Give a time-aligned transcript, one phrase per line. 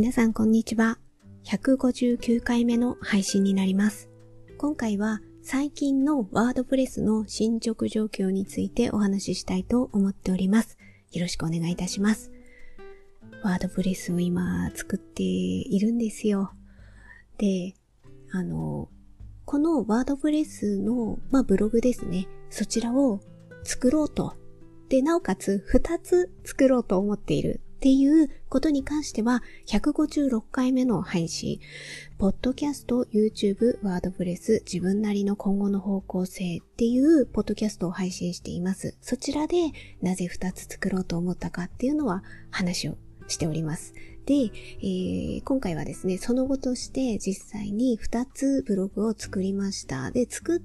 [0.00, 0.98] 皆さんこんにちは。
[1.44, 4.08] 159回目の配信になります。
[4.56, 10.78] 今回は最近のワードプレスの進捗状況についてお話ししたいと思っております。
[11.12, 12.32] よろしくお願いいたします。
[13.44, 16.54] ワードプレスを今作っているんですよ。
[17.36, 17.74] で、
[18.32, 18.88] あの、
[19.44, 22.26] このワードプレスの、まあ、ブログですね。
[22.48, 23.20] そちらを
[23.64, 24.34] 作ろうと。
[24.88, 31.60] で、なおかつ2つ作ろうと思っているっていうことに関しては、156回目の配信、
[32.18, 38.98] ポッドキャスト、YouTube、ワードプレス、自分なりの今後の方向性っていうポッドキャストを配信しています。
[39.00, 39.56] そちらで
[40.02, 43.94] なぜ2つ作ろうと思ったかっていうのは話をしております。
[44.26, 50.10] で、えー、今回はですね、その後として実際に2つブログを作りました。
[50.10, 50.60] で、作っ、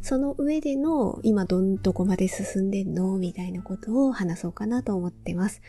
[0.00, 3.18] その上での今どんどこまで進んでんの？
[3.18, 5.60] みたいなことを話そうかなと思ってます。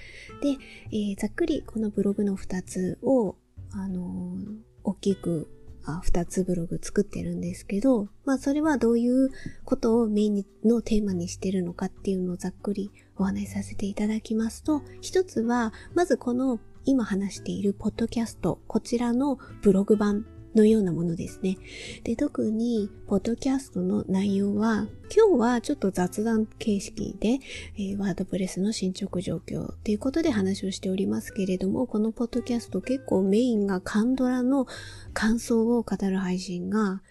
[0.42, 0.58] で、
[0.92, 3.36] えー、ざっくりこのブログの2つを、
[3.72, 5.50] あのー、大きく
[5.86, 9.30] あ2つブログ作ってるんですけど、まあそれはどういう
[9.64, 20.25] ことをメインのテーマにしてるのかっていうのをざっくりお話しさせていただきますと、一つは、まずこの今話しているポッドキャスト、こちらのブログ版
[20.56, 21.58] のようなものですね。
[22.03, 27.39] で、特に、ポッドキャストの内容は、今日はちょっと雑談形式で、
[27.78, 34.67] えー、ワードプレスの進捗状況ということで話をしておりますけれども、このポッドキャスト結構メインがカンドラの
[35.14, 37.02] 感想を語る配信が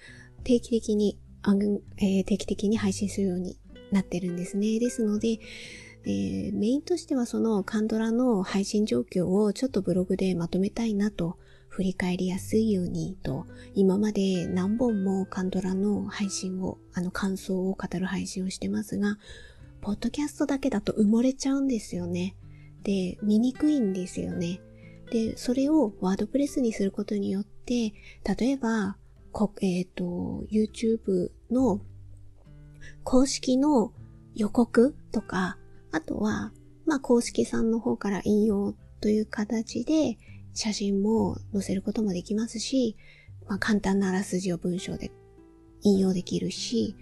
[0.44, 1.18] 定期的に、
[1.98, 3.58] えー、定期的に配信するように
[3.92, 4.78] なってるんですね。
[4.78, 5.38] ですので、
[6.04, 11.36] えー、メインとしてはそのカンドラの配信状況をちょっとブログでまとめたいなと
[11.76, 19.18] 振り返りやすいようにと、今まで何本もカンドラの配信を、あの感想を語る配信をしてますが、
[19.82, 22.34] ポッドキャストだけだと埋もれちゃうんですよね。
[22.82, 24.62] で、見にくいんですよね。
[25.10, 27.92] で、それをワードプレスにすることによって、
[28.24, 28.96] 例えば、
[29.30, 31.82] こえっ、ー、と、YouTube の
[33.04, 33.92] 公式の
[34.34, 35.58] 予告とか、
[35.92, 36.52] あとは、
[36.86, 40.16] まあ、公式さんの方から引用という形で、
[40.56, 42.96] 写真も載せることもできますし、
[43.46, 45.12] まあ、簡単なあらすじを文章で
[45.82, 46.96] 引用できるし、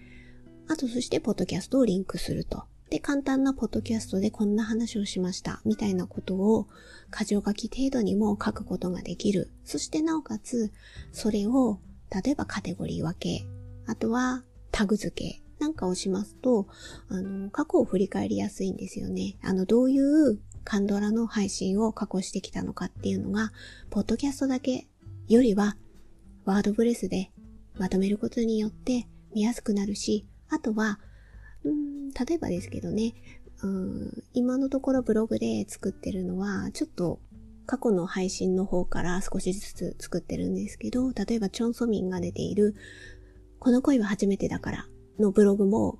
[0.69, 2.65] あとそしてポッドキャストをリンクすると。
[2.91, 6.69] で、簡単なポッドキャストでこんな話をしました、みたいなことを
[7.17, 9.51] 箇条書き程度にも書くことができる。
[9.65, 10.73] そしてなおかつ、
[11.13, 13.47] それを、例えばカテゴリー分け、
[13.87, 16.67] あとはタグ付けなんかをしますと、
[17.09, 19.39] あの、過去を振り返りやすいんですよね。
[19.43, 23.53] あの、どういうカンドラの配信を過去してきたのかっていうのが、
[23.91, 24.87] ポッドキャストだけ
[25.29, 25.77] よりは、
[26.45, 27.31] ワードプレスで
[27.79, 30.99] まとめることによって見やすくなるし、あとは、
[31.65, 33.15] うん、例えばですけどね、
[33.63, 37.21] うん、今のところブログで作ってるのは、ちょっと
[37.67, 42.75] 過去の配信の方から少しずつ作ってるんですけど、例えばチョンソミンが出ている、
[43.59, 44.87] この恋は初めてだから
[45.19, 45.99] のブログも、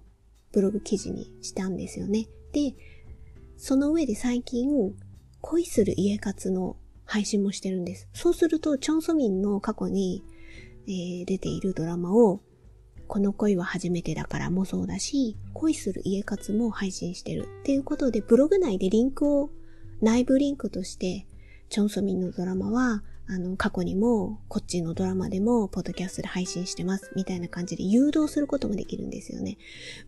[0.53, 2.29] ブログ記事にしたんですよね。
[2.53, 2.75] で、
[3.57, 4.95] その上で最近、
[5.41, 8.09] 恋する家活の配信もしてるんです。
[8.13, 10.25] そうすると、チョンソミンの過去に、
[10.87, 12.41] えー、出ているドラマを、
[13.07, 17.47] この恋は初めてだからもそうだし、恋する家活も配信してる。
[17.61, 19.51] っていうことで、ブログ内でリンクを、
[20.01, 21.27] 内部リンクとして、
[21.69, 29.57] チョンソミンのドラマは、あの、過去にも、こっちのドラマでも、ポッドキャストで配信してます、みたいな感じで誘導することもできるんですよね。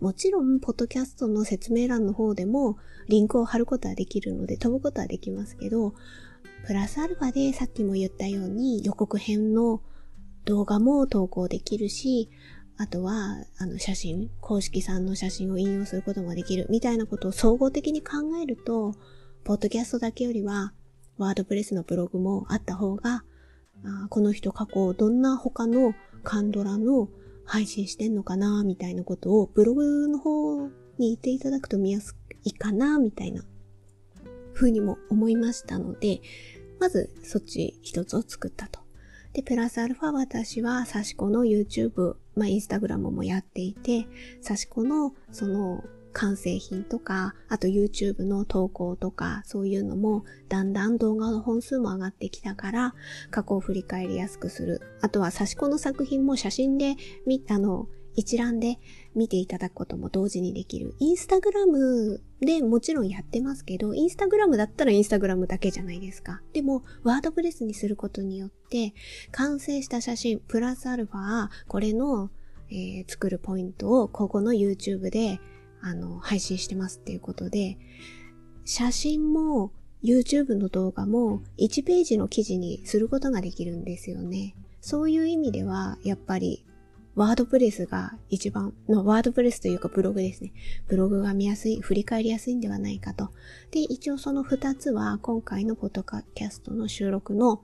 [0.01, 2.77] もちろん、ポッドキャストの説明欄の方でも、
[3.09, 5.95] リンクを貼ることはできるので、飛ぶことはできますけど、
[6.67, 9.81] プラスアルファでさっきも言ったように、予告編の
[10.45, 12.29] 動画も投稿できるし、
[12.77, 18.95] あとは、あの、写真、公式さんの写真を引用することもできる、みたいなことを総合的に考えると、
[19.45, 20.75] ポッドキャストだけよりは、
[21.19, 23.25] ワードプレスのブログもあった方が、
[23.85, 27.09] あこの人過去どんな他のカンドラの
[27.45, 30.67] 配信してんのかなみたいなことをブログの方
[30.99, 33.45] に言っていただくと見やすいかなみたいな
[34.55, 36.21] 風にも思いましたので、
[36.81, 38.81] まずそっち一つを作ったと。
[39.33, 44.07] で、プラスアルファ私はサシコの YouTube、まあインスタグラムもやっていて、
[44.41, 45.85] サシコのその
[46.17, 52.95] 完成品とか、あと YouTube の投稿とか、そういうのも、だんだん動画の本数も上がってきたから、
[53.31, 54.81] 過去を振り返りやすくする。
[55.03, 56.97] あとは、差し子の作品も写真で、
[57.27, 58.79] み、あの、一覧で
[59.15, 60.95] 見ていただくことも同時にできる。
[61.01, 66.41] インスタグラムでもちろんやってますけど、インスタグラムだったらインスタグラムだけじゃないですか。
[66.55, 68.95] でも、ワードプレスにすることによって、
[69.33, 72.31] 完成した写真、プラスアルファ、これの、
[72.71, 75.39] えー、作るポイントを、ここの YouTube で
[75.87, 77.79] あの、配信してますっていうことで、
[78.65, 79.71] 写真も
[80.03, 84.57] YouTube の動画も1ページの記事にすることができるんですよね。
[84.81, 86.65] そういう意味では、やっぱり
[87.15, 90.53] ワードプレスが一番の、ワードプレスというかブログですね。
[90.89, 93.31] ブログが見やすい、振り返りやすいんではないかと。
[93.71, 97.63] で、一応その二つは今回のポッドキャストの収録の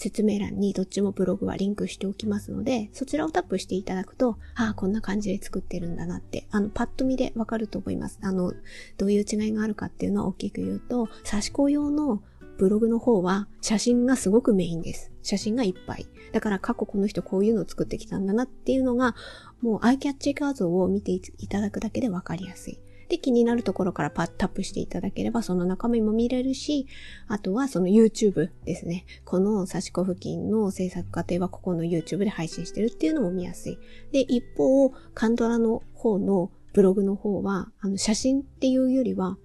[0.00, 8.18] 説明欄にどっちもブログはリンクしておきますので、そちらをタップしていただくと、ああ、こんな感じで作ってるんだなって、あの、パッと見でわかると思います。
[8.22, 8.54] あの、
[8.96, 12.22] どういう違いがあるかっていうのは大きく言うと、差し子用の
[12.56, 15.12] ブログの方は写真がすごくメインです。
[15.22, 16.06] 写真がいっぱい。
[16.32, 19.14] だから過去この人こういうのを作ってきたんだなっていうのが、
[19.60, 22.80] もうアイキャッチ画像を見ていただくだけでわかりやすい。
[23.10, 26.86] で、気になるところからパッタップしていただければ、その中身も見れるし、
[27.26, 29.04] あとはその YouTube ですね。
[29.24, 33.78] この差し子付近の制作過程はここの YouTube で配信してるっていうのも見やすい。
[34.12, 39.36] で、一方、カンドラの方のブログの方は、あの、写真っていうよりは、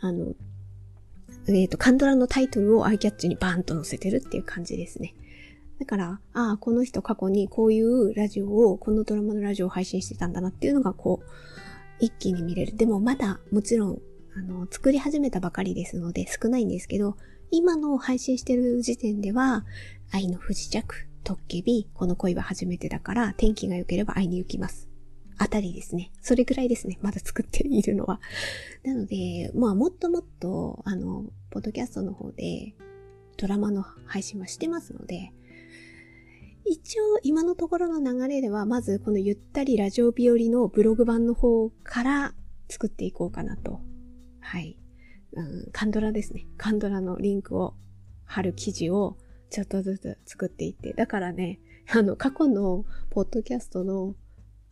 [0.00, 0.32] あの、
[1.46, 5.14] えっ、ー、と、カンドラのタイトルをアイキャッチにバーンと載せてるっていう感じですね。
[5.78, 11.26] だから、ああ、この人過去にこういうラジオを、このドラマのラジオを配信してたんだなっていうのがこう、
[12.00, 12.76] 一気に見れる。
[12.76, 13.98] でもまだもちろん、
[14.36, 17.16] あの、作り始めたばかりですので少ないんですけど、
[17.50, 19.64] 今の配信してる時点では、
[20.10, 24.88] 愛の不時着、トッケビ、この恋は初めてだから、天気が良ければ会いに行きます。
[25.38, 26.10] あたりですね。
[26.20, 26.98] それぐらいですね。
[27.00, 28.20] まだ作っているのは。
[28.84, 32.74] なので、まあもっともっと、あの、ポッドキャストの方で
[33.36, 35.32] ドラマの配信はしてますので、
[36.70, 42.34] 一応今のところの流れでは、まずこのゆったりラジオ日和のブログ版の方から
[42.68, 43.80] 作っていこうかなと。
[44.40, 44.78] はい。
[45.32, 46.46] うん、カンドラですね。
[46.58, 47.74] カンドラのリンクを
[48.24, 49.16] 貼る記事を
[49.50, 50.92] ちょっとずつ作っていって。
[50.92, 51.58] だからね、
[51.90, 54.14] あの、過去のポッドキャストの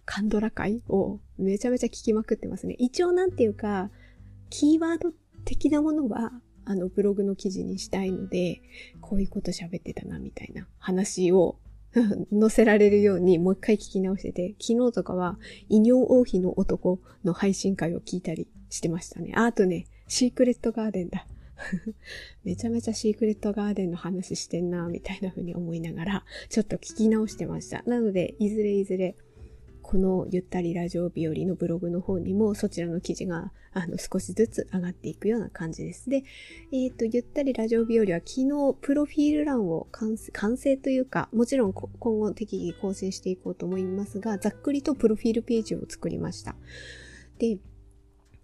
[0.04, 2.74] カンドラ会をめちゃめちゃ聞きまくってますね。
[2.78, 3.90] 一応なんていうか、
[4.50, 5.12] キーワード
[5.44, 6.32] 的なものは、
[6.66, 8.60] あの、ブログの記事にしたいので、
[9.00, 11.58] こういうこと喋ってたな、みたいな話を
[12.30, 15.38] 載せられるようにもう一回聞き直してて、昨日とかは、
[15.68, 19.32] 異尿王妃の男の配信会を聞いたりしてましたね。
[19.34, 21.26] あとね、シークレットガーデンだ。
[22.44, 27.82] めちゃめちゃシークレットガーデンの話してんな、みたいな風に思いながら、ちょっと聞き直してました。
[27.86, 29.16] なので、いずれいずれ、
[29.86, 36.10] このゆったりラジオ日和のブログの方にもそちらの記事があの少しずつ上がっていくような感じです。
[36.10, 36.24] で、
[36.72, 40.16] えっ、ー、と、ゆったりラジオ日和は昨日プロフィール欄を完
[40.56, 46.56] 成というか、もちろん今後適宜更新していこうと思いますが、ざっくりとプロフィールページを作りました。
[47.38, 47.58] で、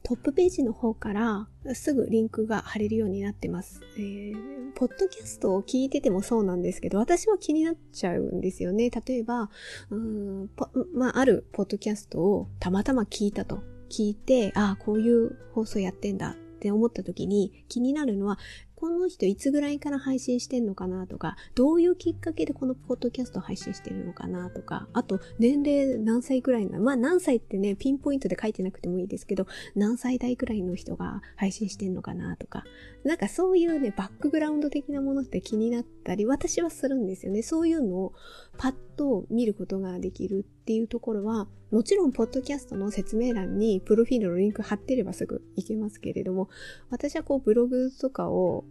[0.02, 3.80] トップページの方からすぐリンクが貼れるようになってます。
[3.96, 8.90] えー、ポッドキャストを聞いててもそうなんですけど、私は気になっちゃうんですよね。
[8.90, 9.48] 例えば、
[9.90, 10.50] うん
[10.94, 13.62] まあ、あるポッドキャストをたまたま聞いたと。
[13.90, 18.38] 聞いて、ああ、こういう放送やってんだって思った時に気になるのは、
[18.82, 29.46] この人いつぐらいから配信してんのかなとか、どういうきっかけでこのポッドキャスト配信してるのかなとか、あと年齢何歳ぐらいなまあ何歳ってね、ピンポイントで書いてなくてもいいですけど、
[29.76, 32.64] 何歳代ぐらいの人が配信してんのかなとか、
[33.04, 37.42] なんかそういうね、バックグラウンド的なものって気になったり、私はするんですよね。
[37.42, 38.14] そういうのを
[38.58, 46.48] パッと見ることができるっっていうところは、もちろん、ポッドキャストの説明欄にプロフィールのリンク貼ってればすぐ行けますけれども、
[46.88, 48.64] 私はこうブログとかを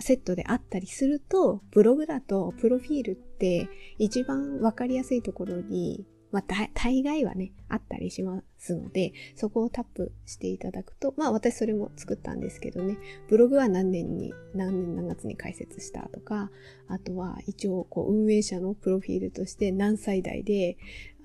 [0.00, 16.50] セットであったりすると、ブログだとプロフィールって一番わかりやすいところに、まあ、大概はね、あったりしますので、そこをタップしていただくと、まあ私それも作ったんですけどね、ブログは何年に、何年何月に開設したとか、
[16.88, 20.76] あとは一応こう運営者のプロフィールとして何歳代で、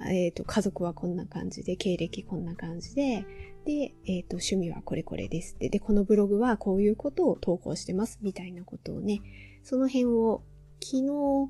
[0.09, 3.25] えっ、ー、と、家族はこんな感じで、経歴こんな感じで、
[3.65, 5.69] で、えっ、ー、と、趣味はこれこれですって。
[5.69, 8.19] で、このブログはこういうことを投稿してます。
[8.21, 9.21] みたいなことをね、
[9.63, 10.43] その辺を
[10.83, 11.49] 昨日、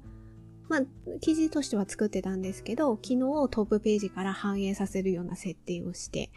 [0.68, 0.82] まあ、
[1.22, 6.32] 記事としては作ってたんですけど、昨日トップページから反映させるような設定をして、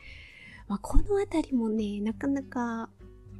[0.68, 2.90] まあ、このあたりもね、なかなか、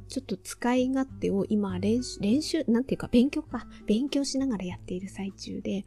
[0.07, 5.85] ちょっと使い勝手を今練習、練習、なんていうか勉強か、勉強しながらやっている最中で、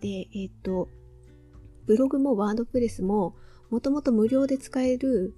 [0.00, 0.88] で、えっ、ー、と、
[1.86, 3.34] ブログもワードプレスも、
[3.70, 5.34] もともと無料で使える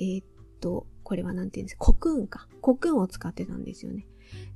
[0.00, 0.26] えー、っ
[0.60, 2.48] と、これはなんて言うんですか、コクーンか。
[2.62, 4.06] コクーンを使ってたんですよね。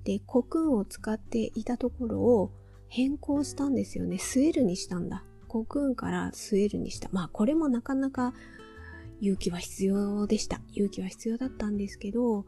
[0.04, 2.50] で、コクーンを使っていたところを
[2.94, 4.18] 変更したんですよね。
[4.18, 5.24] スエルにしたんだ。
[5.48, 7.08] コクーンからスエルにした。
[7.10, 8.34] まあ、これもなかなか
[9.20, 10.60] 勇気は必要でした。
[10.74, 12.46] 勇気は必要だったんですけど、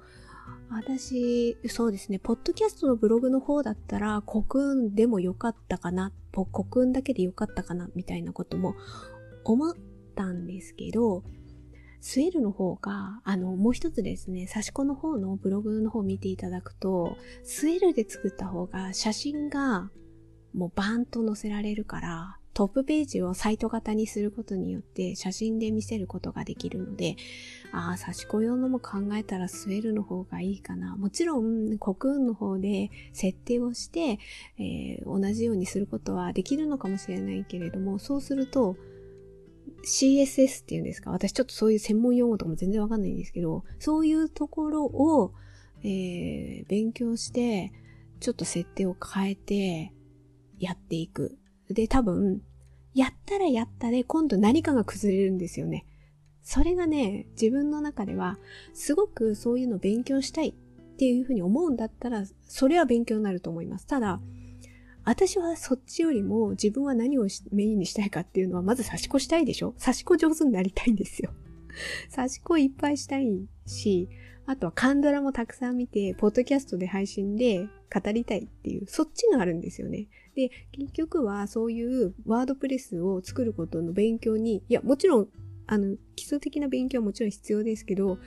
[0.71, 8.76] 私、そうですね、ポッドキャストのブログの方だったら、コクーンでもよかったかな、コクーンだけでよかったかな、みたいなことも
[9.43, 9.75] 思っ
[10.15, 11.25] たんですけど、
[12.00, 19.91] スウェルの方が、あの、もう一つですね、サシコの方のブログの方を見ていただくと、スウェルで作った方が写真が
[20.55, 27.17] もうバーンと載せられるから、トップページをサイト型にすることによって写真で見せることができるので、
[27.71, 30.97] ああ、差し子用のも考えたらスウェルの方がいいかな。
[30.97, 34.19] もちろん、コクーンの方で設定をして、
[34.59, 38.76] えー、同じようにすることはできるのかもしれないけれども、そうすると、
[39.85, 41.11] CSS っていうんですか？
[41.11, 45.35] 私ちょっとそういう専門用語とかも全然わかんないんですけど、そういうところを、
[45.83, 47.73] えー、勉強して、
[48.19, 49.93] ちょっと設定を変えて、
[50.58, 51.38] やっていく。
[51.70, 52.42] で、多分、
[52.94, 55.84] やったらやったで今度何かが崩れるんですよね。
[56.42, 58.38] それがね、自分の中では、
[58.72, 60.54] すごくそういうの勉強したいっ
[60.96, 63.86] ていうふうに思うんだったら、それは勉強になると思います。
[63.86, 64.20] ただ、
[65.04, 69.75] 私はそっちよりも自分は何をメインにしたいかっていうのは、まず差し子したいでしょ？
[69.76, 71.32] 差し子上手になりたいんですよ。
[72.08, 74.08] 差し子いっぱいしたいし、
[74.47, 80.09] あとはカンドラもたくさん見て、ポッドキャストで配信で語りたいっていう、そっちがあるんですよね。
[80.37, 85.29] で、結局はそういうワードプレスを作ることの勉強に、いや、もちろん、
[85.67, 88.19] あの、基礎的な勉強はもちろん必要ですけど、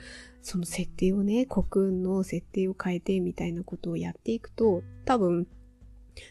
[0.42, 5.46] その設定をね、国運の設定を変えてみたいなことをやっていくと、多分、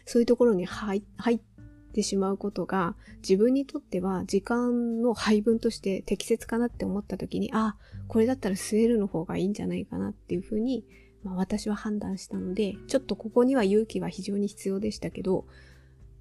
[0.04, 1.49] そういうところに入って
[1.90, 7.76] てしまうことが自分にとっては時間の配分として適切かなって思った時に、あ、
[8.08, 10.84] これだったらスウェルの方がいいんじゃないかなっていうふうに、
[11.22, 15.46] まあ、私は判断したので、ちょっとここには勇気は非常に必要でしたけど、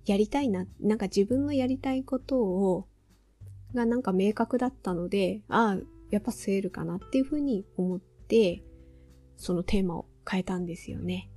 [0.06, 2.88] やりたいな、なんか自分のやりたいことを、
[3.74, 8.64] がなんか明確だったので、ああ、やっぱスウェルかなっていうふうに思って、
[9.38, 11.29] そのテーマを変えたんですよね。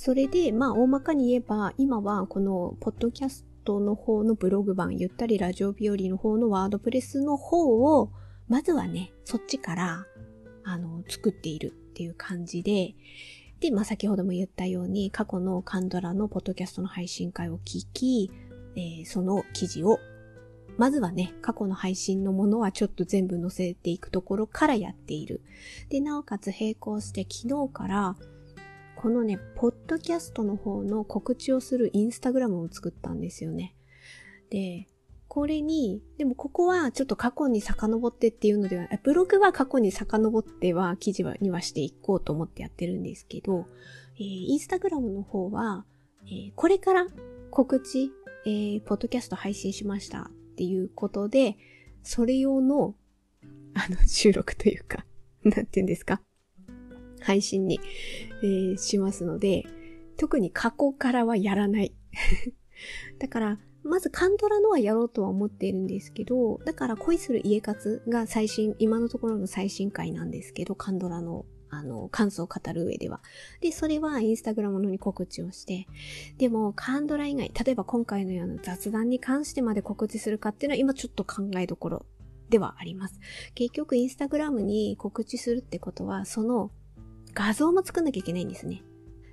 [0.00, 8.12] それで、まあ、大まかに言えば、今はこの、ポッドキャストの方のブログ版、ゆったりラジオ日和の方のワードプレスの方を、
[8.46, 10.06] まずはね、そっちから、
[10.62, 12.94] あの、作っているっていう感じで、
[13.58, 18.30] で、まあ、先ほども言ったように、過去のカンドラのポッドキャストの配信会を聞き、
[18.76, 19.98] えー、その記事を、
[20.76, 25.42] まずはね、過去の配信のものはちょっと全部載せていくところからやっている。
[25.88, 28.16] で、なおかつ並行して昨日から、
[29.00, 33.76] このね、ポッドキャストの方の告知をするインスタグラムを作ったんですよね。
[34.50, 34.88] で、
[35.28, 43.66] これに、でもここはちょっと過去に遡ってっていうのでは、ブログは過去に遡っては記事はにはしていこうと思ってやってるんですけど、
[44.16, 45.84] えー、インスタグラムの方は、
[46.26, 47.06] えー、これから
[47.52, 48.10] 告知、
[48.46, 51.56] えー、ポッドキャスト配信しましたっていうことで、
[52.02, 52.96] それ用の、
[53.74, 55.06] あの、収録というか、
[55.44, 56.20] なんて言うんですか？
[57.20, 57.80] 配信に、
[58.42, 59.64] えー、しますので、
[60.16, 61.94] 特に過去からはやらない。
[63.18, 73.20] だから、まずカンドラのはやろうとは思っているんですけど、だから恋する家活が最新、今のところの最新回なんですけど、カンドラのあの、感想を語る上では。
[73.60, 75.86] で、それはインスタグラムのに告知をして、
[76.38, 82.06] でも、カンドラ以外、例えば今回のような雑談に関してまで告知するかっていうのは今ちょっと考えどころ
[82.48, 83.20] ではあります。
[83.54, 86.70] 結局、インスタグラムに告知するってことは、その
[87.38, 88.82] 画像も作んなきゃいけないんですね。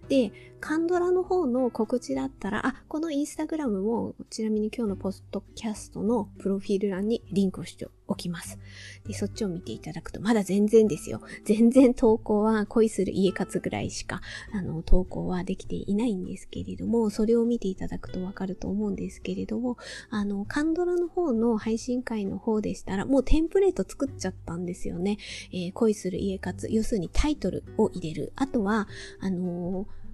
[0.08, 8.58] で、カンドラの方の告知だったら、あ、このインスタグラムも、ちなみに今日のポストキャストのプロフィール欄にリンクをしておきます。
[9.06, 11.22] で、そっちを見ていただくと、まだ全然ですよ。
[11.46, 14.22] 全然投稿は恋する家活ぐらいしか、
[14.52, 19.78] あの、投稿はできていないんですけれども、それを見ていただくとわかると思うんですけれども、
[20.10, 25.18] あの、カンドラの方の配信会の方でしたら、もうテンプレート作っちゃったんですよね。
[25.52, 28.34] えー、恋する家活、要するにタイトルを入れる。
[28.36, 28.88] あとは、
[29.20, 30.05] あのー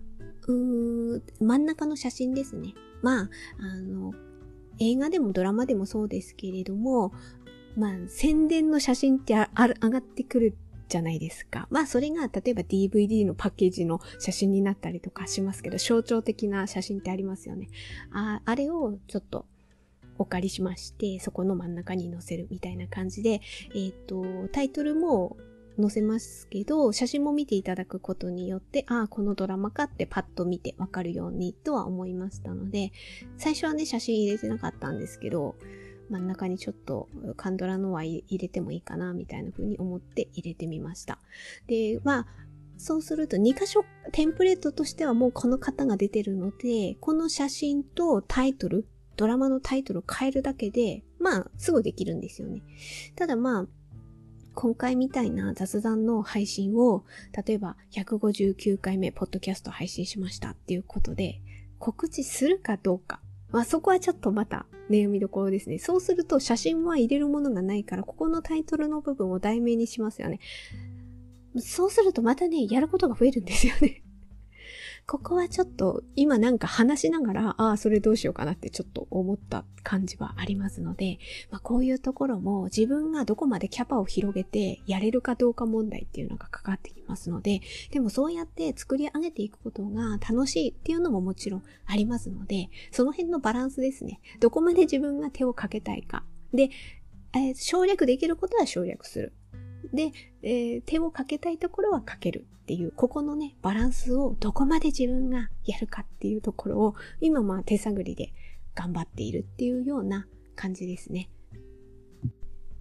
[0.47, 2.73] うー真ん中の写真ですね。
[3.01, 3.29] まあ、
[3.59, 4.13] あの、
[4.79, 7.13] 映画でもドラマでもそうですけれども、
[7.77, 10.57] まあ、宣伝の写真ってある上がってくる
[10.89, 11.67] じゃないですか。
[11.69, 17.69] まあ、それが例えば DVD のパッケージの写真になったりとかしますけど、象徴的な写真ってありますよね。
[18.11, 19.45] ああれをちょっと
[20.17, 25.37] お借りしまして、そこの真ん中に載せるみたいな感じで、えっ、ー、と、タイトルも
[25.79, 32.91] 載せますけど、写真も見ていただくことによって、ああ、このドラマかってパッと見てわかるようにとは思いましたので、
[33.37, 35.55] 最初はね、写真入れてなかったんですけど、
[36.09, 41.19] 真ん中にちょっとカンドラのは入れてもいいかな、みたいな風に思って入れてみました。
[41.67, 42.27] で、まあ、
[42.77, 52.61] そうすると2箇所、テンプレートとしてはもうこの方が出てるので、この写真とタイトル、ドラマのタイトルを変えるだけで、まあ、すぐできるんですよね。
[53.15, 53.67] ただまあ、
[54.53, 57.03] 今回みたいな雑談の配信を、
[57.45, 61.39] 例えば159回目ポッドキャスト配信しましたっていうことで、
[61.79, 65.79] 告知するかどうかまあそこはちょっとまた悩みどころですね。
[65.79, 70.39] そうすると写真は入れるものがないから、ここのタイトルの部分を題名にしますよね。
[71.57, 74.03] そうするとまたね、やることが増えるんですよね。
[75.11, 87.59] ここはちょっと今なんか話しながら、ああ、それどうしようかなってちょっと思った感じはありますので、まあ、こういうところも自分がどこまでキャパを広げてやれるかどうか問題っていうのがかかってきますので、
[87.91, 94.21] でもそうやって作り上げていくことが楽しいっていうのももちろんありますので、その辺のバランスですね。
[94.39, 96.23] どこまで自分が手をかけたいか。
[96.53, 96.69] で、
[97.33, 99.33] えー、省略できることは省略する。
[99.93, 108.33] で、えー、手をかけたいところはかけるっていう、ここのね、バランスをどこまで自分がやるかっていうところを、今まあ手探りで
[108.75, 111.29] 頑張っているっていうような感じですね。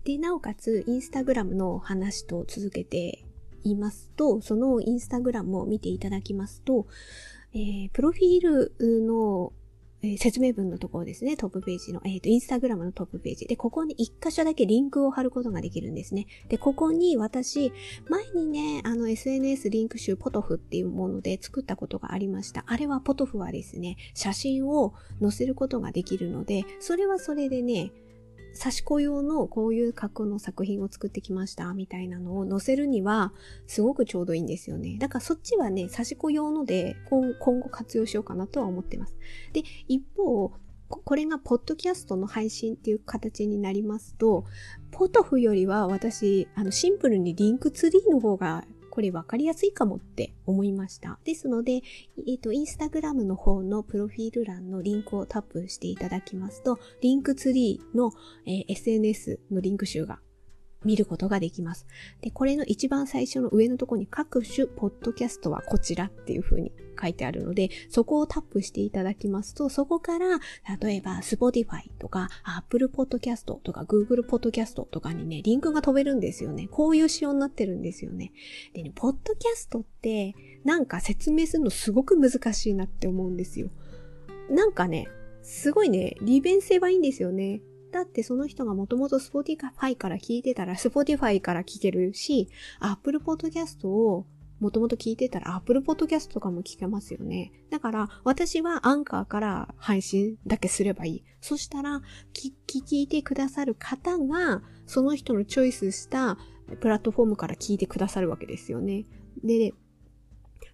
[0.04, 3.24] で、なおかつ、インスタグラムの話と続けて
[3.64, 6.86] 言いますと、そのインスタグラムを見ていただきますと、
[7.52, 9.52] えー、プロフィールの
[10.02, 13.46] えー、説明文のところですね、トップページの、えっ、ー、と、インスタグラムのトップページ。
[13.46, 16.26] で、ここに一箇所だけリンクを貼ることができるんですね。
[16.48, 17.72] で、ここに私、
[18.08, 22.64] 前にね、あの SNS リンク集ポトフっていうもので作ったことがありました。
[22.66, 27.92] あれはポトフはですね、写真を載せることができるので、それはそれでね、
[28.58, 33.32] 刺し子用のこういう格の作品を作ってきましたみたいなのを載せるには
[33.66, 34.96] すごくちょうどいいんですよね。
[34.98, 39.16] だからそっちはね、刺し子用ので今後活用しようかなとは思ってます。
[39.52, 40.52] で、一方、
[40.88, 44.44] これがポッドキャストの配信っていう形になりますと、
[44.90, 51.18] ポトフよりは私、あのシンプルに Linktree の方がこれ分かりやすいかもって思いました。
[51.24, 58.12] ですので、えっ、ー、と、インスタグラムの方のプロフィール欄のリンクをタップしていただきますと、 Linktree の、
[58.46, 60.20] えー、SNS のリンク集が
[60.84, 61.86] 見ることができます。
[62.20, 70.40] で、これの一番最初の上のところに各種ポッドキャストはこちらっていう風に書いてあるので、そこをタップしていただきますと、そこから、
[70.80, 76.68] 例えば Spotify とか Apple Podcast とか Google Podcast とかにね、リンクが飛べるんですよね。
[76.68, 78.32] こういう仕様になってるんですよね。
[78.74, 83.70] でね、ポッドキャストってなんか説明するのすごく難しいなって思うんですよ。
[84.50, 85.08] なんかね、
[85.42, 87.62] すごいね、利便性はいいんですよね。
[87.92, 92.48] だってその人がもともと Spotify から聞いてたら Spotify から聞けるし、
[92.78, 94.26] Apple Podcast を
[94.60, 97.52] もともと聞いてたら Apple Podcast とかも聞けますよね。
[97.70, 101.24] だから私はアンカーから配信だけすればいい。
[101.40, 102.02] そしたら
[102.34, 102.52] 聞
[102.94, 106.36] いてくださる方がその人のチョイスした
[106.80, 109.06] プラットフォームから聞いてくださるわけですよね。
[109.42, 109.72] で、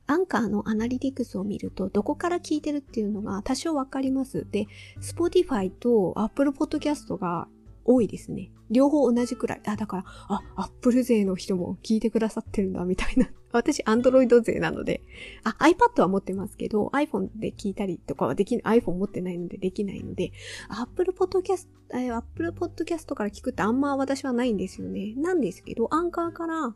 [0.07, 4.47] アンカーのアナリティクスを見ると、どこから聞いてるっていうのが多少わかります。
[4.51, 4.67] で、
[5.01, 7.49] Spotify と Apple Podcast が
[7.85, 8.51] 多いですね。
[8.71, 9.61] 両方同じくらい。
[9.67, 13.31] あ、だから、あ、Apple 勢の人も聞いてくださってるんだ、みたいな。
[13.53, 15.03] 私、Android 勢なので。
[15.45, 20.33] あ、iPad は持ってますけど、iPhone で聞いたりとかはできない、iPhone 持ってないのでできないので、
[20.69, 25.15] Apple Podcast、Apple Podcast から聞くってあんま私はないんですよね。
[25.17, 26.75] なんですけど、アンカーから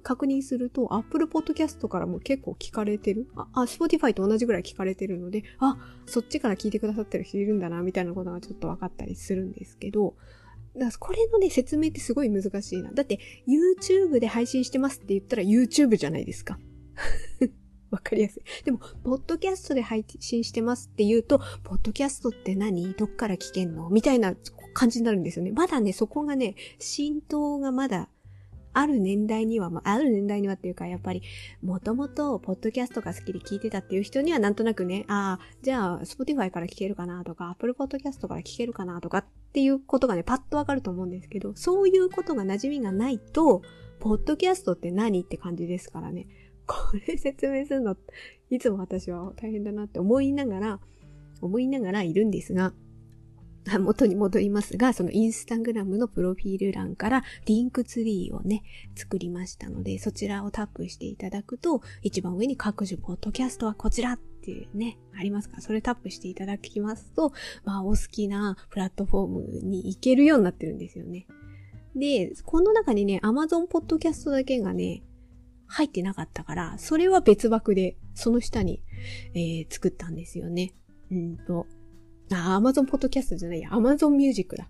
[0.00, 3.28] 確認すると、Apple Podcast からも結構聞かれてる？
[3.36, 5.76] あ、あ Spotify と同じぐらい聞かれてるので、あ、
[6.06, 10.14] そっちから聞いてくださってる人いるんだな、みたいなことがちょっと分かったりするんですけど、
[10.76, 12.92] だこれのね、説明ってすごい難しいな。
[12.92, 16.58] だって、YouTube で配信してますって言ったら YouTube じゃないですか。
[17.90, 18.42] わかりやすい。
[18.64, 22.94] でも、ポッドキャストで配信してますって言うと、ポッドキャストって何？
[22.94, 23.90] どっから聞けんの？
[23.90, 24.34] みたいな
[24.72, 25.52] 感じになるんですよね。
[25.52, 28.08] まだね、そこがね、浸透がまだ
[28.74, 31.22] ある年代には、まあ、ある年代にはっていうか、やっぱり、
[31.62, 43.62] もともと、ポッドキャストが好きで聞いてたっていう人には、なんとなくね、ああ、じゃあ、Spotify から聞けるかなとか、Apple Podcast から聞けるかなとかっていうことがね、パッとわかると思うんですけど、そういうことが馴染みがないと、
[44.00, 46.26] ポッドキャストって何って感じですからね。
[46.66, 47.96] これ説明するの、
[48.50, 50.80] いつも私は大変だなって思いながら、
[51.40, 52.72] 思いながらいるんですが、
[53.78, 58.62] 元に戻りますが、そのインスタグラムのプロフィール欄からリンクツリーをね、
[58.94, 67.32] 作りましたので、そちらをタップしていただくと、一番上に各種ポッドキャストはこちらっていうね、ありますからそれタップしていただきますと、
[67.64, 71.26] まあ、お好きなプラットフォームに行けるようになってるんですよね。
[71.94, 75.02] で、この中にね、Amazon ポッドキャストだけがね、
[75.66, 78.82] 入ってなかったから、それは別枠で、その下に、
[79.34, 80.74] えー、作ったんですよね。
[81.10, 81.66] うんと、
[82.36, 84.68] あ、Amazon Podcast じゃないや、Amazon Music だ。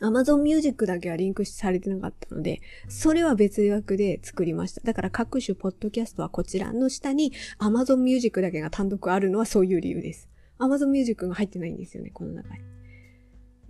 [0.00, 4.80] Amazon Music だけはリンクされてなかったので、それは別枠で作りました。
[4.82, 10.28] だから各種ポッドキャストはこちらの下に Amazon Music だけが単独あるのはそういう理由です。
[10.58, 12.71] Amazon Music が入ってないんですよね、この中に。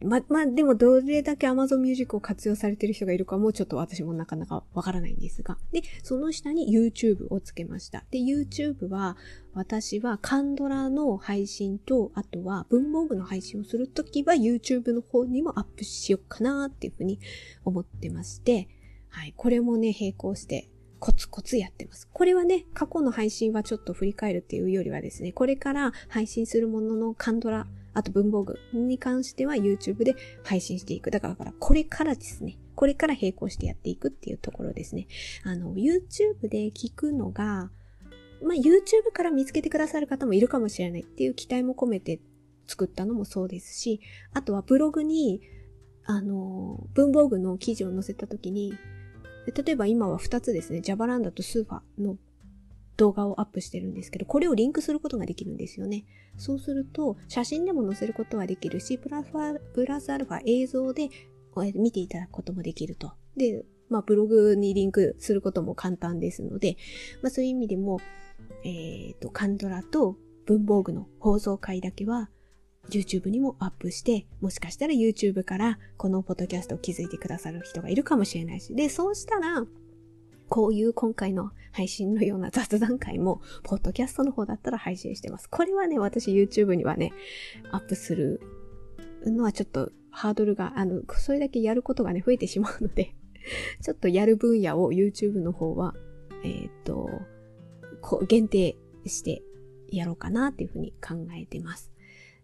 [0.04, 5.58] ま、まあ、でもどれだけ Amazon Music を活用されてる人がいるかもちょっと私もなかなかわからないんですが。
[5.72, 8.04] で、その下に YouTube をつけました。
[8.10, 9.16] で、YouTube は
[9.54, 17.18] 私はカンドラの配信と、あとは文房具の配信をするときは YouTube の方にもアップしようかなっていうふうに
[17.64, 18.68] 思ってまして、
[19.08, 20.68] はい、これもね、並行して
[21.02, 22.08] コツコツやってます。
[22.12, 31.11] これはね、過去の配信はちょっと振り返るっていうよりはですね、これから配信するもののカンドラ、あと文房具に関しては YouTube で配信していく。
[31.11, 32.59] だから、これからですね。
[32.74, 35.07] これから並行してやっていくっていうところですね。
[35.44, 37.70] あの、YouTube で聞くのが、
[38.42, 42.20] まあ、YouTube から見つけてくださる方もいるかもしれないっていう期待も込めて
[42.66, 44.00] 作ったのもそうですし、
[44.33, 45.42] あとはブログに、
[46.05, 48.74] あの、文房具の記事を載せた時に、
[49.46, 52.16] 例えば今は2つですね、ジャバランダとスーファの
[52.96, 56.05] 動画をアップしてるんですけど、これをリンクすることができるんですよね。
[56.37, 61.09] そうすると、写真でも載せることはできるし、プラプラスアルファ映像で
[61.74, 63.12] 見ていただくこともできると。
[63.37, 66.76] で、まあ、ブログにリンクすることも簡単ですので、
[67.22, 68.00] まあ、そういう意味でも、
[68.64, 72.31] えっ、ー、と、カンドラと文房具の放送回だけは、
[72.90, 79.64] YouTube にもアップして、もしかしたら YouTube からこのポッドキャストを気づいてくださる人がいるかもしれないし、で、そうしたら、
[80.52, 85.48] こういう今回の配信のような雑談会も、ポッドキャストの方だったら配信してます。
[85.48, 87.14] これはね、私 YouTube にはね、
[87.70, 88.38] アップする
[89.24, 93.14] のはちょっとハードルが、あの、それだけやることがね、増えてしまうので
[93.80, 95.94] ちょっとやる分野を YouTube の方は、
[96.44, 97.08] えっ、と、
[98.02, 99.42] こう限定して
[99.88, 101.91] やろうかなっていうふうに考えてます。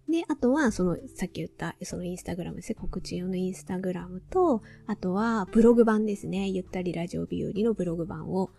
[0.08, 2.76] で、あとは、その、さっき言った、そのインスタグラムですね。
[2.76, 6.48] 告知用のインスタグラムと、あとは、ブログ版ですね。
[6.48, 8.50] ゆったりラジオ日和のブログ版を、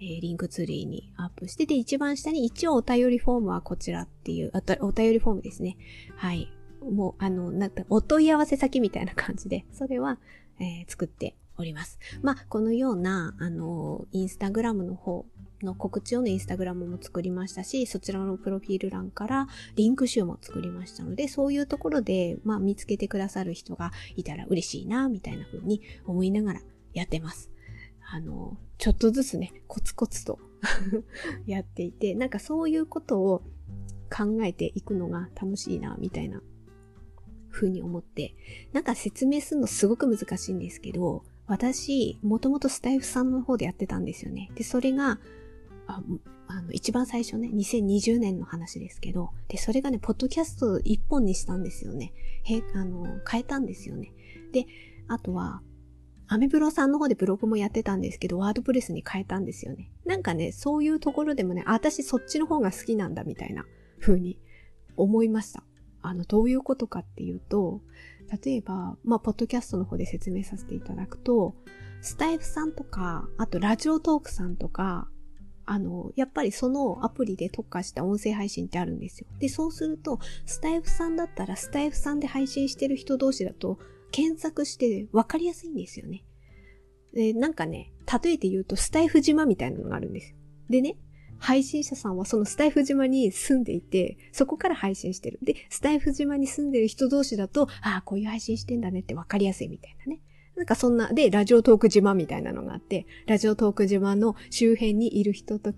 [0.00, 5.78] えー、リンクツリーにアップして、で、一番下に一応お便りフォームはこちらっていう、あと、お便りフォームですね。
[6.16, 6.52] はい。
[6.82, 10.18] もう、あの、なんか、お問い合わせ先みたいな感じで、それは、
[10.60, 11.98] えー、作っております。
[12.22, 15.24] まあ、このような、あの、インスタグラムの方
[15.62, 26.60] の告知用のインスタグラムも作りましたし、そちらのプロフィール欄からリンク集も作りましたので、そういうところで、まあ、見つけてくださる人がいたら嬉しいな、みたいな風に思いながら
[26.94, 27.50] やってます。
[28.10, 30.38] あの、ちょっとずつね、コツコツと
[31.46, 33.42] やっていて、なんかそういうことを
[34.10, 36.42] 考えていくのが楽しいな、みたいな
[37.50, 38.34] 風に思って、
[38.72, 44.50] なんか説明するのすごく難しいんですけど、私、もともとスタイフさんの方でやってたんですよね。
[44.54, 45.18] で、それが、
[45.88, 46.02] あ
[46.46, 52.12] あの、一番最初ね、2020年の話ですけど、で、それがね、ポッドキャスト一本にしたんですよね。
[52.44, 54.12] へ、あの、変えたんですよね。
[54.52, 54.66] で、
[55.08, 55.62] あとは、
[56.26, 59.90] アメブロさんの方でブログもやってたんですけど、ワードプレスに変えたんですよね。
[60.04, 63.64] なんかね、そういうところでもね、私そっちの方が好きなんだみたいな
[63.98, 64.38] 風に
[64.96, 65.64] 思いました。
[66.02, 67.80] あの、どういうことかっていうと、
[68.44, 71.54] 例えば、まあ、ポッドキャストの方で説明させていただくと、
[72.02, 75.08] スタイフさんとか、あとラジオトークさんとか、
[75.70, 79.26] あの、やっぱりそのアプリで特化した音声配信ってあるんですよ。
[79.38, 83.78] で、そうすると、スタイフさんだったら、スタイフさんで配信してる人同士だと、
[84.10, 86.24] 検索して分かりやすいんですよね。
[87.12, 90.36] で、なんかね、例えて言うと、スタイフ島みたいなのがあるんですよ。
[90.70, 90.96] でね、
[91.38, 95.38] 配信者さんはそのスタイフ島に住んでいて、そこから配信してる。
[95.42, 100.22] で、スタイフ島に住んでる人同士だと、ああ、こういう配信してんだねって分かりやすいみたいなね。
[100.58, 105.72] なんかそんな、で、ラジオトーク島みたいなのがあって、ラジオトーク島の周辺にいる人と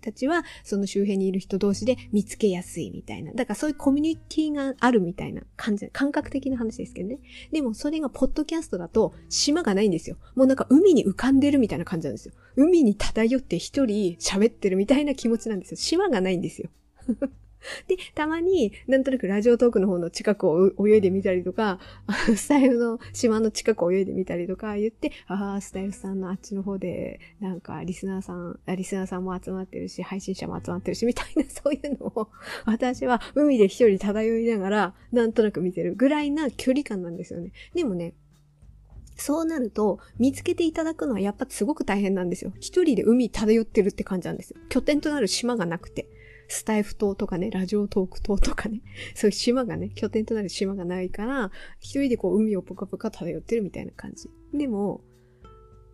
[0.00, 3.32] たちは、その周辺にいる人同士で見つけやすいみたいな。
[3.32, 7.18] だからそういうコミュニティがあるみたいな感じ、感覚的な話ですけどね。
[7.50, 10.16] でもそれがポッドキャストだと島がないんですよ。
[10.36, 12.34] もうなんか海に浮かんでるみたいな感じなんですよ。
[12.54, 15.76] 海に漂って一人喋ってるみたいな気持ちなんですよ。
[15.76, 16.70] 島がないんですよ。
[17.88, 21.78] で、たまになんとなくラジオトークの方の近くを泳いでみたりとか、
[22.36, 32.28] スタイルの島の近くを泳いでみたりとか言って、ああ、スタイルさんのあっちの方で、なんかリスナーさん、リスナーさんも集まってるし、配信者も集まってるし、みたいな そういうのを、
[32.66, 37.52] 私は海で一人漂いながら、なんとなく見てるぐらいな距離感なんですよね。
[37.74, 38.14] でもね、
[39.16, 42.52] そうなると、見つけていただくのはやっぱすごく大変なんですよ。
[42.60, 44.60] 一人で海漂ってるって感じなんですよ。
[44.68, 46.08] 拠点となる島がなくて。
[46.52, 48.82] スタイフ島とかね、ラジオトーク島とかね、
[49.16, 54.28] そういう島がね、拠点となる島がないから、一人でこう海をぷかぷか漂ってるみたいな感じ。
[54.52, 55.02] でも、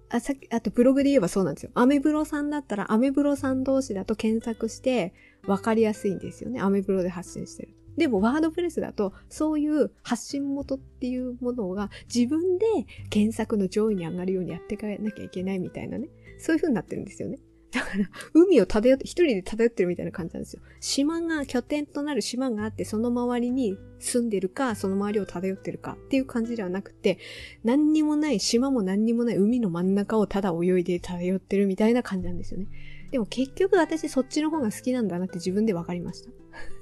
[0.09, 1.71] あ、さっき、あとブログで言えばそうなんですよ。
[1.75, 6.61] アメブロさんだったら、アメブロさん同士だと検索して分かりやすいんですよね。
[6.61, 7.75] アメブロで発信してる。
[7.97, 12.67] でも、ワードプレスだと、そういう発信元っていうものが自分で
[13.11, 16.09] 検索の上位に上がるようにやっていかなきゃいけないみたいなね。
[16.39, 17.39] そういう風になってるんですよね。
[17.71, 20.63] だから、海を漂って、一人で漂ってるみたいな感じなんですよ。
[20.81, 27.19] 島が、拠点となる島があって、その周りに住んでるか、その周りを漂ってるかっていう感じではなくて、
[27.65, 32.69] 何にもない、島も何にもない海の真ん中をただ泳いで漂ってるみたいな感じなんですよね。
[33.11, 36.31] でも結局私そっちの方が好きなんだなって自分で分かりました。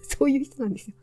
[0.18, 0.94] そういう人なんですよ。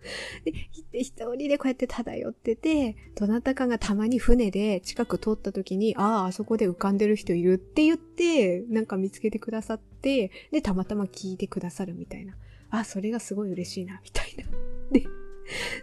[0.46, 0.54] で、
[0.94, 12.36] 一人でこうやって漂ってて、どなたかがたまに船で近く通った時に、ああ、あそこで浮かんでる人いるって言って、なんか見つけてくださって、で、たまたま聞いてくださるみたいな。
[12.70, 14.46] あ、それがすごい嬉しいな、みたいな。
[14.92, 15.06] で、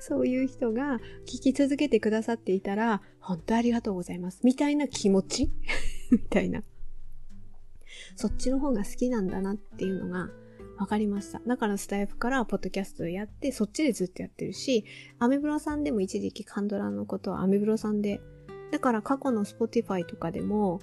[0.00, 4.40] そういう人が聞き続けてくださっていたら、本当ありがとうございます。
[4.42, 5.50] みたいな気持ち？
[6.10, 6.62] みたいな。
[8.16, 10.30] そっちの方が好きなんだなっていうのが
[10.80, 11.42] 分かりました。
[11.46, 14.86] だからスタイフからポッドキャストやって、そっちでずっとやってるし、
[15.18, 18.22] アメブロさんでも一時期カンドラのことはアメブロさんで、
[18.72, 20.80] だから過去の Spotify とかでも、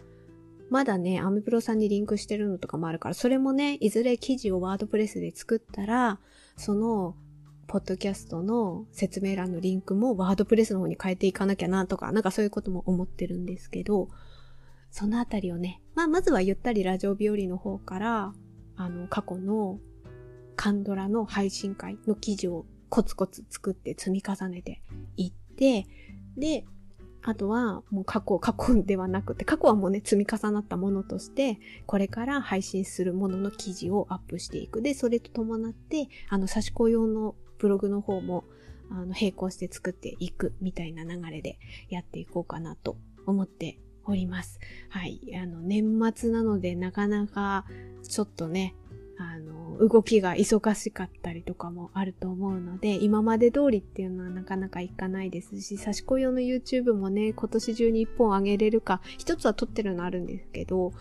[0.69, 6.19] まだね、アメブロさんにリンクしてるのとかもあるから、それもね、いずれ記事をワードプレスで作ったら、
[6.57, 7.15] その、
[7.65, 14.09] ポッドキャストの説明欄のリンクもワードプレスの方に変えていかなきゃなとか、なんかそういうことも思ってるんですけど、
[14.91, 18.33] そのあたりをね、まあ、まずはゆったりラジオ日和の方から、
[18.77, 19.79] あの、過去の
[20.55, 24.81] カンドラの配信会の記事をコツコツ作って積み重ねて
[25.17, 25.85] いって、
[26.37, 26.65] で、
[27.23, 34.81] あとはもう過去、過去ではなくて、過去はもうね、積み重なったものとして、これから配信するものの記事をアップしていく。
[34.81, 38.45] で、それと伴って、あの、差し子用のブログの方も、
[38.89, 41.59] あの、並行して作っていくみたいな流れで
[41.89, 43.77] やっていこうかなと思って
[44.07, 44.59] おります。
[44.89, 45.19] はい。
[45.35, 47.65] あの、年末なのでなかなか
[48.03, 48.75] ちょっとね、
[49.17, 60.93] あの、動きが忙しかったりとかもあると思うので、今まで通りっていうのはなかなかいかないですし、差し子用の YouTube もね、今年中に一本上げれるか、一つは撮ってるのあるんですけど、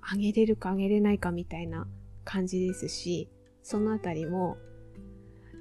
[0.00, 1.88] 上げれるか上げれないかみたいな
[2.24, 3.28] 感じですし、
[3.62, 4.58] そのあたりも、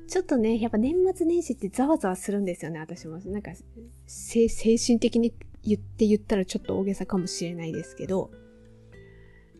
[0.08, 3.20] ちょっとね、やっぱ年末年始ってざわざわするんですよね、私も。
[3.26, 3.52] なんか、
[4.06, 5.34] 精神的に
[5.66, 8.32] 言って言ったらちょっと大げさかもしれないですけど、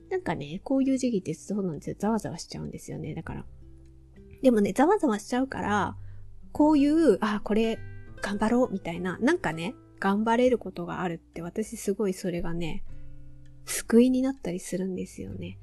[0.10, 1.96] なんかね、こういう時期ってそうなんですよ。
[1.98, 3.16] ざわざわしちゃうんですよね。
[3.16, 3.46] だから。
[4.42, 5.98] でもね、ざわざわしちゃうから、
[6.52, 7.80] こういう、あ、これ、
[8.22, 12.84] 頑張ろう、みたいな、なんかね、頑張れることがあるって私すごいそれがね、
[13.66, 15.58] 救いになったりするんですよね。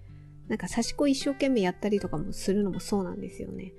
[0.49, 3.73] なんか差し子一生懸命やったりとかもするのもそうなんですよね。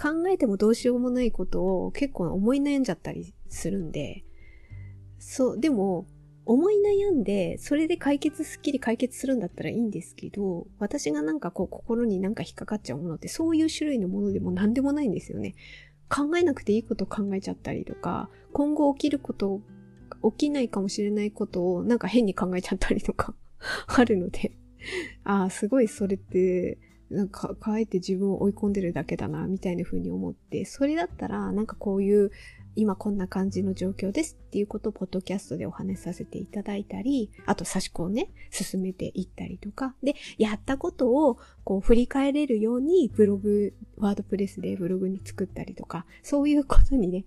[0.00, 4.24] 考えてもどうしようもないことを結構思い悩んじゃったりするんで、
[5.18, 6.06] そう、でも、
[6.46, 15.54] 思い悩んで、それで解決、すっきり解決するんだったらいいんですけど、私がなんかこう心になんか引っかかっちゃうものってそういう種類のものでも何でもないんですよね。
[16.08, 19.60] 考えなくていいこと考えちゃったりとか、今後起きること、
[20.32, 23.34] 起きないかもしれないことをなんか変に考えちゃったりとか
[23.86, 24.52] あるので
[25.24, 26.78] ああ、すごいそれって、
[27.10, 32.30] なんか、かえて自分を追い込んでるだけだな、みたいな風に思って、それだったら、なんかこういう
[32.78, 47.24] 今こんな感じの状況ですっていうことをポッドキャストでお話しさせていただいたり、あと差し子をね、進めていったりとか、で、やったことをこう振り返れるようにブログ、ワードプレスでブログに作ったりとか、そういうことにね、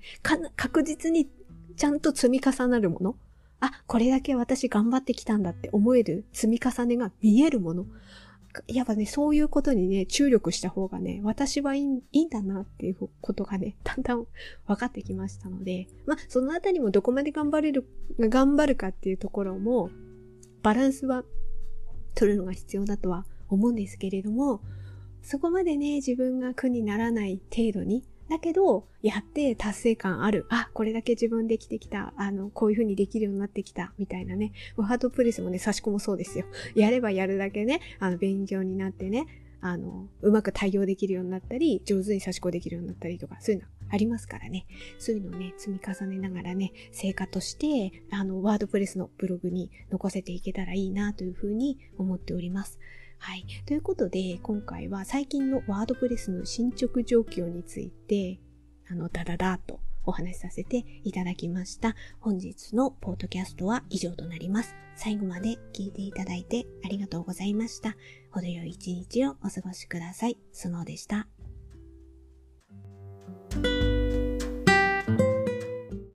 [0.56, 1.28] 確実に
[1.76, 3.16] ちゃんと積み重なるもの。
[3.60, 7.86] あ、これだけ私頑張ってきたんだって思える積み重ねが見えるもの。
[8.68, 14.26] やっぱね、そういうことにね、注力した方がね、私はいいんだなっていうことがね、 だんだん
[14.68, 17.88] 分かってきましたので、まあ、そのあたりもどこまで頑張れる、
[18.20, 19.90] 頑張るかっていうところも、
[20.64, 21.24] バランスは
[22.16, 24.62] 取るのが必要だとは思うんですけれども、
[25.22, 30.46] そこまでね、自分が苦にならない程度に、だけど、やって達成感ある。
[30.50, 32.14] あ、これだけ自分できてきた。
[32.16, 33.94] あの、こういう風にできるようになってきた。
[33.98, 34.54] みたいなね。
[34.78, 36.46] ワードプレスもね、差し込もそうですよ。
[36.74, 39.28] やればやるだけね、あの、勉強になってね、
[39.60, 44.66] あの、うまく対応できるようになったり、上手に差し子できるようになったりとか、そういうのありますからね。
[44.98, 52.80] そういうのをね、積み重ねながらね、成果として、あの、ワードプレスのブログに残せていけたらいいなというふうに思っております。
[53.22, 53.46] はい。
[53.68, 58.40] ということで、今回は最近のワードプレスの進捗状況について、
[58.90, 61.96] あの、ダダダとお話しさせていただきました。
[62.20, 64.76] 本日のポッドキャストは以上となります。
[64.96, 67.96] 最後まで聞いていただいてありがとうございました。
[68.32, 70.38] 程よい一日をお過ごしください。
[70.52, 71.28] スノーでした。